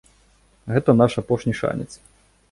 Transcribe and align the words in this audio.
Гэта 0.73 0.95
наш 1.01 1.17
апошні 1.23 1.53
шанец. 1.61 1.91